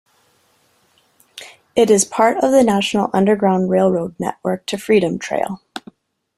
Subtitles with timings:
[1.75, 5.61] It is part of the National Underground Railroad Network to Freedom Trail.